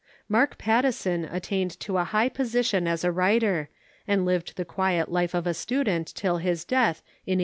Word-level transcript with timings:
Mark 0.27 0.57
Pattison 0.57 1.25
attained 1.25 1.79
to 1.81 1.97
a 1.99 2.03
high 2.05 2.27
po 2.29 2.41
sition 2.41 2.87
as 2.87 3.03
a 3.03 3.09
Avriter, 3.09 3.67
and 4.07 4.25
lived 4.25 4.55
the 4.57 4.65
quiet 4.65 5.07
^i^e 5.09 5.31
of 5.35 5.45
a 5.45 5.53
student 5.53 6.07
till 6.15 6.37
his 6.37 6.65
death, 6.65 7.03
in 7.27 7.37
1884. 7.37 7.37